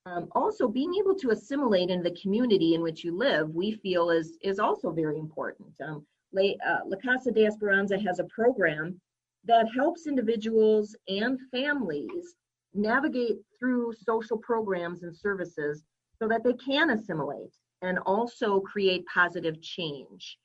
[0.07, 4.11] um, also being able to assimilate in the community in which you live, we feel
[4.11, 5.69] is is also very important.
[5.87, 8.99] Um, La, uh, La Casa de Esperanza has a program
[9.45, 12.35] that helps individuals and families
[12.75, 15.85] navigate through social programs and services
[16.21, 20.39] so that they can assimilate and also create positive change.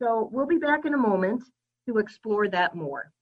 [0.00, 1.42] So we'll be back in a moment
[1.86, 3.12] to explore that more.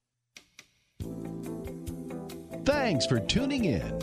[2.64, 3.98] Thanks for tuning in.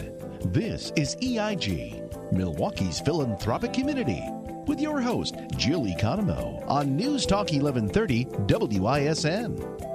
[0.45, 4.21] This is EIG, Milwaukee's philanthropic community,
[4.67, 8.25] with your host, Jill Economou, on News Talk 1130
[8.79, 9.92] WISN.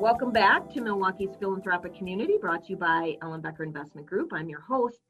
[0.00, 4.32] Welcome back to Milwaukee's Philanthropic Community, brought to you by Ellenbecker Investment Group.
[4.32, 5.00] I'm your host,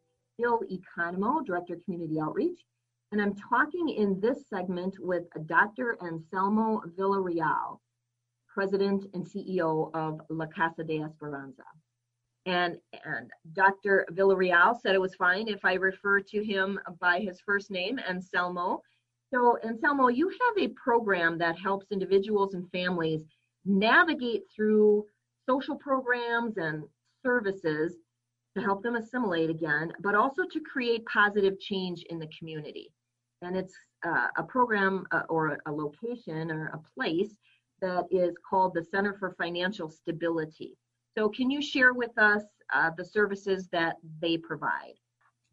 [0.40, 2.58] Jill Economou, Director of Community Outreach,
[3.12, 5.98] and I'm talking in this segment with Dr.
[6.02, 7.80] Anselmo Villarreal,
[8.48, 11.64] President and CEO of La Casa de Esperanza.
[12.46, 14.06] And, and Dr.
[14.12, 18.80] Villarreal said it was fine if I refer to him by his first name, Anselmo.
[19.34, 23.26] So, Anselmo, you have a program that helps individuals and families
[23.68, 25.04] navigate through
[25.48, 26.82] social programs and
[27.24, 27.96] services
[28.56, 32.90] to help them assimilate again, but also to create positive change in the community.
[33.42, 37.34] And it's uh, a program uh, or a location or a place
[37.80, 40.76] that is called the Center for Financial Stability.
[41.16, 42.42] So, can you share with us
[42.74, 44.94] uh, the services that they provide?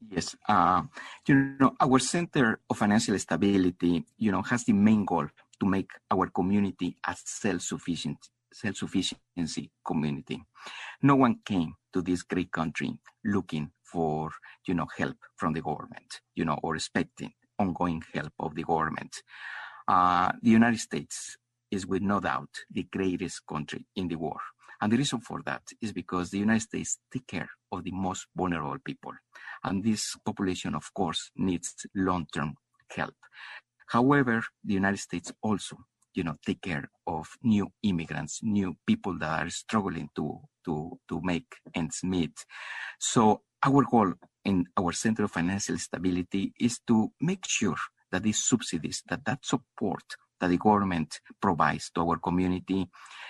[0.09, 0.83] Yes, uh,
[1.27, 5.27] you know, our Center of Financial Stability, you know, has the main goal
[5.65, 8.17] to make our community a self-sufficient
[8.53, 10.41] self-sufficiency community.
[11.01, 14.29] No one came to this great country looking for,
[14.65, 19.23] you know, help from the government, you know, or expecting ongoing help of the government.
[19.87, 21.37] Uh, the United States
[21.69, 24.39] is with no doubt the greatest country in the world.
[24.81, 28.27] And the reason for that is because the United States take care of the most
[28.35, 29.13] vulnerable people.
[29.63, 32.55] And this population, of course, needs long-term
[32.95, 33.15] help.
[33.87, 35.77] However, the United States also,
[36.13, 41.21] you know, take care of new immigrants, new people that are struggling to to to
[41.21, 42.45] make ends meet.
[42.99, 44.13] So our goal
[44.43, 47.77] in our Center of Financial Stability is to make sure
[48.11, 50.03] that these subsidies, that that support
[50.39, 52.87] that the government provides to our community,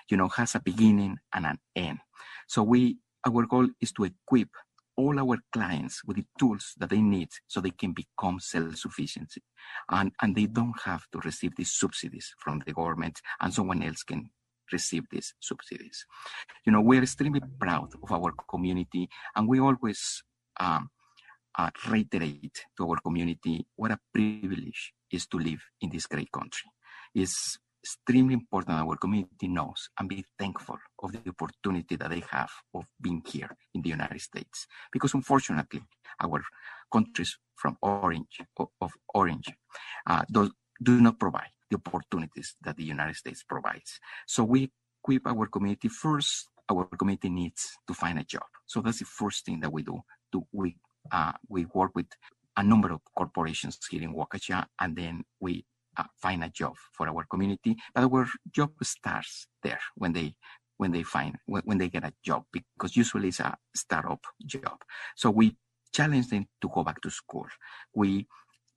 [0.10, 2.00] you know, has a beginning and an end.
[2.48, 4.50] So we, our goal is to equip
[4.98, 9.34] all our clients with the tools that they need so they can become self-sufficient
[9.92, 14.04] and, and they don't have to receive these subsidies from the government and someone else
[14.04, 14.30] can
[14.72, 16.06] receive these subsidies.
[16.66, 20.24] You know, we're extremely proud of our community and we always
[20.60, 20.90] um,
[21.58, 26.70] uh, reiterate to our community what a privilege is to live in this great country.
[27.14, 32.50] It's extremely important our community knows and be thankful of the opportunity that they have
[32.74, 34.66] of being here in the United States.
[34.92, 35.82] Because unfortunately,
[36.20, 36.42] our
[36.92, 38.42] countries from orange
[38.82, 39.50] of orange
[40.08, 44.00] uh, do, do not provide the opportunities that the United States provides.
[44.28, 44.72] So we
[45.04, 46.50] equip our community first.
[46.72, 48.50] Our community needs to find a job.
[48.66, 50.02] So that's the first thing that we do.
[50.34, 50.76] To, we
[51.12, 52.08] uh, we work with
[52.58, 55.66] a number of corporations here in Waukesha, and then we
[55.98, 57.76] uh, find a job for our community.
[57.94, 60.36] But our job starts there when they
[60.78, 64.78] when they find when, when they get a job because usually it's a startup job.
[65.16, 65.56] So we
[65.94, 67.48] challenge them to go back to school.
[67.94, 68.28] We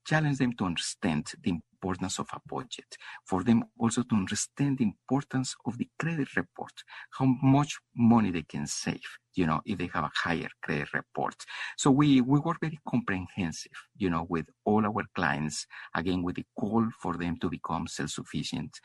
[0.06, 4.84] challenge them to understand the importance of a budget, for them also to understand the
[4.84, 6.72] importance of the credit report,
[7.12, 9.00] how much money they can save,
[9.34, 11.34] you know, if they have a higher credit report.
[11.76, 16.46] So we, we work very comprehensive, you know, with all our clients, again, with the
[16.58, 18.80] goal for them to become self-sufficient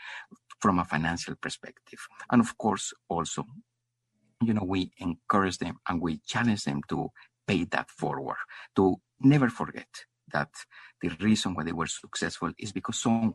[0.61, 1.99] from a financial perspective.
[2.31, 3.45] And of course, also,
[4.41, 7.09] you know, we encourage them and we challenge them to
[7.47, 8.37] pay that forward,
[8.75, 9.87] to never forget
[10.33, 10.49] that
[11.01, 13.33] the reason why they were successful is because someone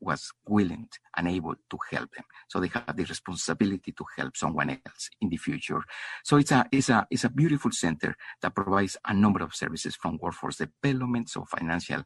[0.00, 2.24] was willing and able to help them.
[2.48, 5.80] So they have the responsibility to help someone else in the future.
[6.22, 9.96] So it's a it's a it's a beautiful center that provides a number of services
[9.96, 12.02] from workforce development, so financial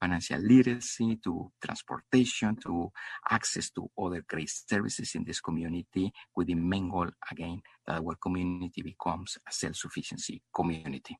[0.00, 2.90] financial literacy to transportation to
[3.30, 8.14] access to other great services in this community with the main goal again that our
[8.22, 11.16] community becomes a self-sufficiency community.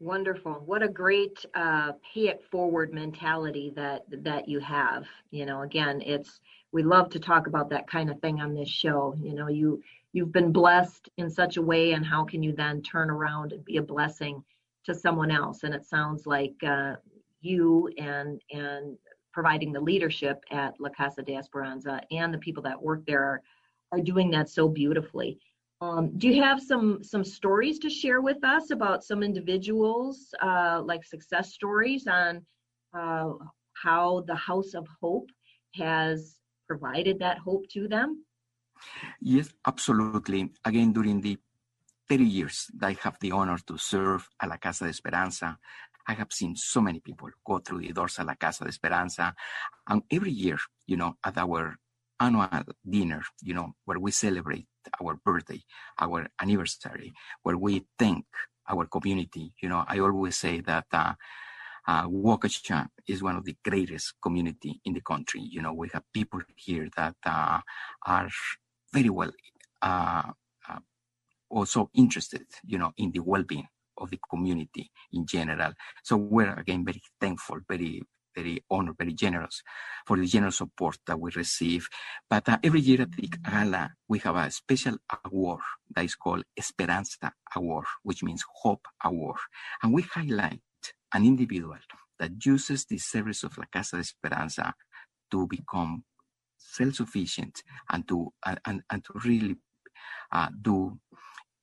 [0.00, 0.62] Wonderful.
[0.66, 5.04] What a great uh, pay it forward mentality that that you have.
[5.30, 6.40] You know, again, it's
[6.72, 9.14] we love to talk about that kind of thing on this show.
[9.22, 9.82] You know, you
[10.12, 13.64] you've been blessed in such a way, and how can you then turn around and
[13.64, 14.42] be a blessing
[14.84, 15.62] to someone else?
[15.62, 16.96] And it sounds like uh,
[17.40, 18.98] you and and
[19.32, 23.42] providing the leadership at La Casa de Esperanza and the people that work there are,
[23.92, 25.38] are doing that so beautifully.
[25.84, 30.80] Um, do you have some some stories to share with us about some individuals, uh,
[30.90, 32.32] like success stories on
[32.98, 33.32] uh,
[33.84, 35.30] how the House of Hope
[35.74, 38.24] has provided that hope to them?
[39.20, 40.50] Yes, absolutely.
[40.64, 41.36] Again, during the
[42.08, 45.58] 30 years that I have the honor to serve at La Casa de Esperanza,
[46.06, 49.34] I have seen so many people go through the doors at La Casa de Esperanza.
[49.88, 51.76] And every year, you know, at our
[52.24, 52.48] annual
[52.96, 54.66] dinner, you know, where we celebrate
[55.00, 55.60] our birthday,
[56.04, 57.10] our anniversary,
[57.44, 58.24] where we thank
[58.72, 59.46] our community.
[59.62, 61.14] You know, I always say that uh,
[61.86, 65.42] uh, Waukesha is one of the greatest community in the country.
[65.54, 67.60] You know, we have people here that uh,
[68.06, 68.28] are
[68.92, 69.32] very well
[69.82, 70.30] uh,
[70.68, 70.78] uh,
[71.50, 73.68] also interested, you know, in the well-being
[73.98, 75.72] of the community in general.
[76.02, 78.02] So we're again very thankful, very
[78.34, 79.62] very honored, very generous
[80.06, 81.88] for the generous support that we receive.
[82.28, 85.60] But uh, every year at the gala, we have a special award
[85.94, 89.38] that is called Esperanza Award, which means Hope Award.
[89.82, 90.60] And we highlight
[91.12, 91.78] an individual
[92.18, 94.74] that uses the service of La Casa de Esperanza
[95.30, 96.04] to become
[96.56, 99.56] self-sufficient and to uh, and, and to really
[100.32, 100.98] uh, do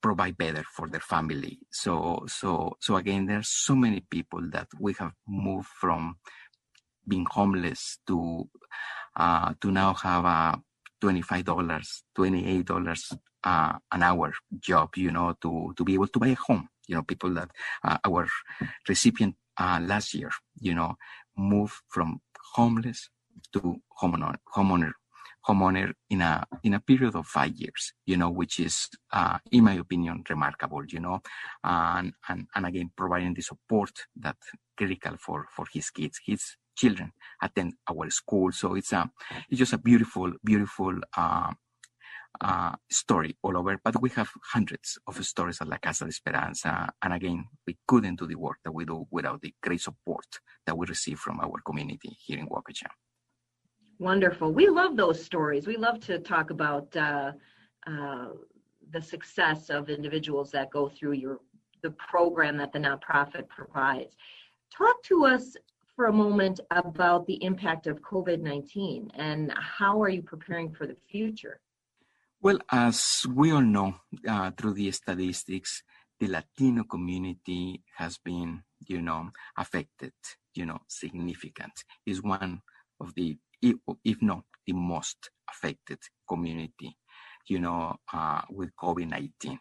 [0.00, 1.58] provide better for their family.
[1.70, 6.16] So so so again, there are so many people that we have moved from
[7.06, 8.48] being homeless to
[9.16, 10.60] uh, to now have a
[11.02, 11.44] $25
[12.16, 16.68] $28 uh, an hour job you know to to be able to buy a home.
[16.86, 17.50] You know people that
[17.84, 18.28] uh, our
[18.88, 20.30] recipient uh, last year
[20.60, 20.94] you know
[21.36, 22.20] moved from
[22.54, 23.08] homeless
[23.52, 24.92] to homeowner homeowner
[25.48, 29.64] homeowner in a in a period of five years you know which is uh, in
[29.64, 31.20] my opinion remarkable you know
[31.64, 34.36] and and, and again providing the support that
[34.76, 36.20] critical for for his kids.
[36.24, 37.12] His children
[37.42, 38.52] attend our school.
[38.52, 39.10] So it's a,
[39.48, 41.52] it's just a beautiful, beautiful uh,
[42.40, 43.78] uh, story all over.
[43.84, 46.90] But we have hundreds of stories at La Casa de Esperanza.
[47.02, 50.26] And again, we couldn't do the work that we do without the great support
[50.66, 52.88] that we receive from our community here in Waukesha.
[53.98, 54.52] Wonderful.
[54.52, 55.66] We love those stories.
[55.66, 57.32] We love to talk about uh,
[57.86, 58.28] uh,
[58.90, 61.40] the success of individuals that go through your
[61.82, 64.16] the program that the nonprofit provides.
[64.76, 65.56] Talk to us
[66.02, 70.84] for a moment about the impact of COVID 19 and how are you preparing for
[70.84, 71.60] the future?
[72.40, 73.94] Well, as we all know
[74.28, 75.84] uh, through the statistics,
[76.18, 80.12] the Latino community has been, you know, affected,
[80.56, 81.72] you know, significant.
[82.04, 82.62] Is one
[82.98, 85.98] of the, if not the most affected
[86.28, 86.96] community,
[87.46, 89.56] you know, uh, with COVID-19.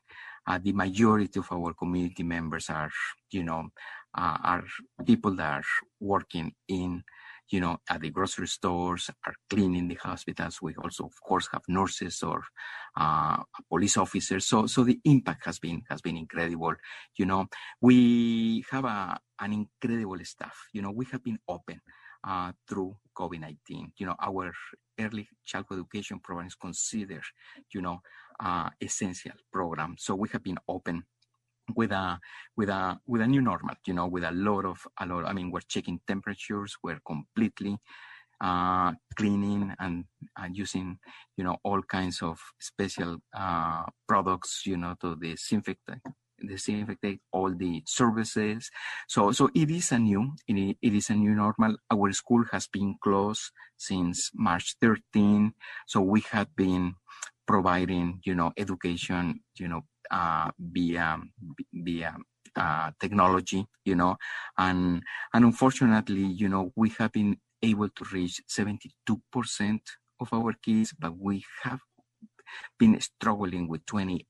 [0.48, 2.90] Uh, the majority of our community members are,
[3.30, 3.70] you know,
[4.18, 4.64] uh, are
[5.06, 5.64] people that are
[6.00, 7.04] working in
[7.52, 10.62] you know, at the grocery stores, are cleaning the hospitals.
[10.62, 12.42] We also, of course, have nurses or
[12.96, 14.48] uh, police officers.
[14.48, 16.74] So, so the impact has been has been incredible.
[17.18, 17.48] You know,
[17.82, 20.58] we have a an incredible staff.
[20.74, 21.82] You know, we have been open
[22.26, 23.92] uh, through COVID-19.
[23.98, 24.54] You know, our
[25.00, 27.24] early childhood education program is considered,
[27.74, 28.00] you know,
[28.40, 29.96] uh, essential program.
[29.98, 31.04] So we have been open
[31.76, 32.20] with a
[32.58, 35.34] with a with a new normal you know with a lot of a lot i
[35.34, 37.78] mean we're checking temperatures we're completely
[38.42, 40.06] uh, cleaning and,
[40.38, 40.98] and using
[41.38, 45.80] you know all kinds of special uh, products you know to disinfect
[46.48, 48.72] disinfect all the services
[49.08, 51.76] so so it is a new it, it is a new normal.
[51.92, 55.54] Our school has been closed since march 13
[55.88, 56.96] so we have been
[57.48, 59.82] providing you know education you know
[60.12, 61.18] uh, via
[61.74, 62.16] via
[62.56, 64.18] uh, technology, you know,
[64.58, 65.02] and
[65.34, 69.80] and unfortunately, you know, we have been able to reach 72%
[70.20, 71.80] of our kids, but we have
[72.78, 74.26] been struggling with 28%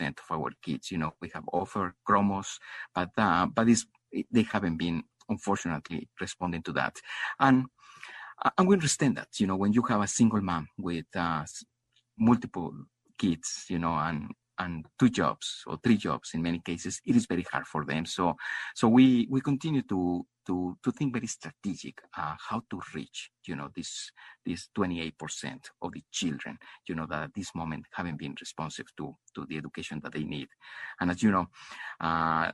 [0.00, 0.90] of our kids.
[0.90, 2.58] You know, we have offered Chromos,
[2.94, 3.66] but uh, but
[4.32, 6.96] they haven't been unfortunately responding to that,
[7.38, 7.66] and
[8.58, 9.28] and we understand that.
[9.38, 11.44] You know, when you have a single mom with uh,
[12.18, 12.72] multiple
[13.18, 17.26] kids, you know, and and two jobs or three jobs in many cases, it is
[17.26, 18.04] very hard for them.
[18.04, 18.36] So,
[18.74, 23.56] so we we continue to to to think very strategic uh, how to reach you
[23.56, 24.10] know this
[24.44, 25.12] this 28%
[25.82, 26.58] of the children
[26.88, 30.24] you know that at this moment haven't been responsive to to the education that they
[30.24, 30.48] need,
[31.00, 31.46] and as you know.
[32.00, 32.52] Uh,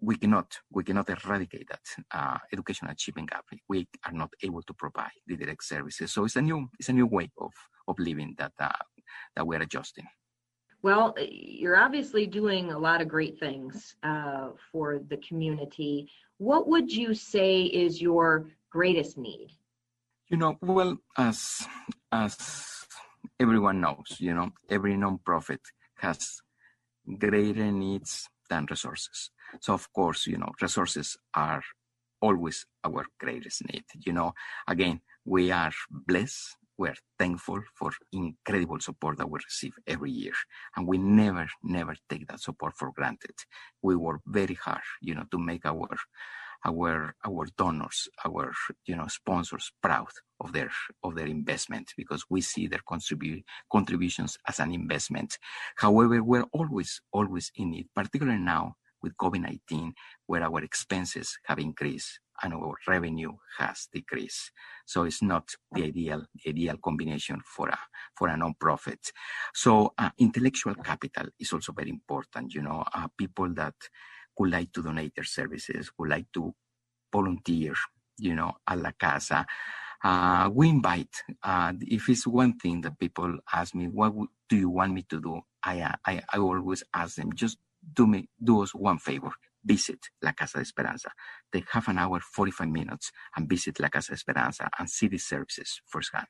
[0.00, 3.44] we cannot we cannot eradicate that uh, education achievement gap.
[3.68, 6.12] We are not able to provide the direct services.
[6.12, 7.52] So it's a new it's a new way of
[7.88, 8.84] of living that uh,
[9.34, 10.06] that we're adjusting.
[10.84, 16.10] Well, you're obviously doing a lot of great things uh, for the community.
[16.36, 19.48] What would you say is your greatest need?
[20.28, 21.66] You know, well, as
[22.12, 22.36] as
[23.40, 25.62] everyone knows, you know, every nonprofit
[26.00, 26.42] has
[27.18, 29.30] greater needs than resources.
[29.60, 31.62] So of course, you know, resources are
[32.20, 33.84] always our greatest need.
[34.04, 34.34] You know,
[34.68, 40.32] again, we are blessed we're thankful for incredible support that we receive every year.
[40.76, 43.34] And we never, never take that support for granted.
[43.82, 45.88] We work very hard, you know, to make our
[46.66, 48.52] our our donors, our
[48.86, 50.08] you know sponsors proud
[50.40, 50.70] of their
[51.02, 55.38] of their investment because we see their contribute contributions as an investment.
[55.76, 59.92] However, we're always always in need, particularly now with COVID-19,
[60.26, 64.50] where our expenses have increased and our revenue has decreased.
[64.86, 67.78] So it's not the ideal, the ideal combination for a,
[68.16, 69.10] for a nonprofit.
[69.54, 72.54] So uh, intellectual capital is also very important.
[72.54, 73.74] You know, uh, people that
[74.38, 76.54] would like to donate their services, would like to
[77.12, 77.74] volunteer,
[78.18, 79.46] you know, at La Casa.
[80.02, 84.12] Uh, we invite, uh, if it's one thing that people ask me, what
[84.48, 85.40] do you want me to do?
[85.62, 87.56] I, uh, I, I always ask them, just
[87.94, 89.30] do me, do us one favor
[89.64, 91.10] visit La Casa de Esperanza.
[91.52, 95.18] Take half an hour, 45 minutes, and visit La Casa de Esperanza and see the
[95.18, 96.26] services firsthand.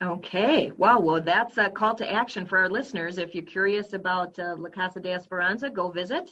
[0.00, 1.00] Okay, wow.
[1.00, 3.18] Well, that's a call to action for our listeners.
[3.18, 6.30] If you're curious about uh, La Casa de Esperanza, go visit.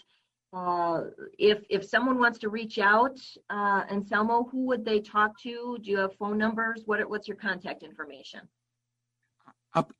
[0.53, 1.05] Uh,
[1.39, 3.19] if if someone wants to reach out,
[3.51, 5.79] uh, Anselmo, who would they talk to?
[5.83, 6.83] Do you have phone numbers?
[6.87, 8.41] What what's your contact information?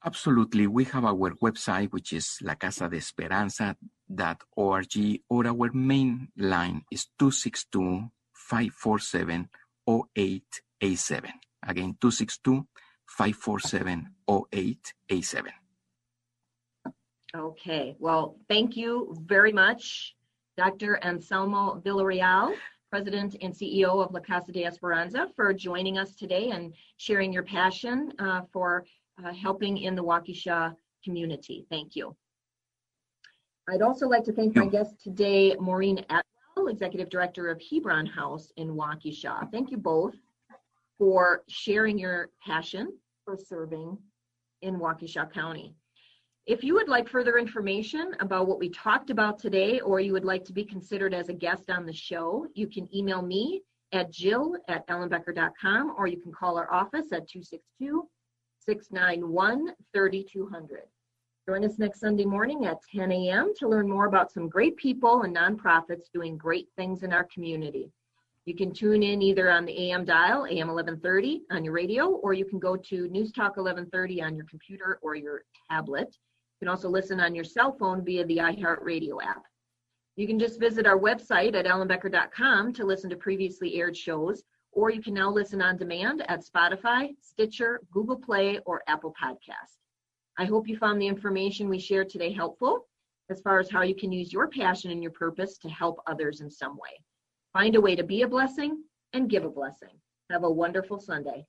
[0.05, 0.67] Absolutely.
[0.67, 9.49] We have our website, which is lacasadesperanza.org, or our main line is 262 547
[9.87, 11.31] 0887.
[11.67, 12.67] Again, 262
[13.07, 15.53] 547 0887.
[17.35, 17.97] Okay.
[17.99, 20.15] Well, thank you very much,
[20.57, 20.99] Dr.
[21.05, 22.55] Anselmo Villarreal.
[22.89, 27.43] President and CEO of La Casa de Esperanza, for joining us today and sharing your
[27.43, 28.85] passion uh, for
[29.25, 31.67] uh, helping in the Waukesha community.
[31.71, 32.15] Thank you.
[33.69, 38.53] I'd also like to thank my guest today, Maureen Atwell, Executive Director of Hebron House
[38.57, 39.51] in Waukesha.
[39.51, 40.15] Thank you both
[40.99, 42.93] for sharing your passion
[43.25, 43.99] for serving
[44.63, 45.75] in Waukesha County.
[46.47, 50.25] If you would like further information about what we talked about today, or you would
[50.25, 54.13] like to be considered as a guest on the show, you can email me at
[54.13, 58.09] jill at ellenbecker.com, or you can call our office at 262
[58.67, 60.81] 691 3200.
[61.49, 63.53] Join us next Sunday morning at 10 a.m.
[63.59, 67.93] to learn more about some great people and nonprofits doing great things in our community.
[68.45, 72.33] You can tune in either on the AM dial, AM 1130 on your radio, or
[72.33, 76.09] you can go to News Talk 1130 on your computer or your tablet.
[76.09, 79.45] You can also listen on your cell phone via the iHeartRadio app.
[80.17, 84.43] You can just visit our website at ellenbecker.com to listen to previously aired shows,
[84.77, 89.79] or you can now listen on demand at Spotify, Stitcher, Google Play, or Apple Podcast.
[90.39, 92.87] I hope you found the information we shared today helpful
[93.31, 96.43] as far as how you can use your passion and your purpose to help others
[96.43, 96.91] in some way.
[97.55, 98.83] Find a way to be a blessing
[99.15, 99.99] and give a blessing.
[100.31, 101.47] Have a wonderful Sunday.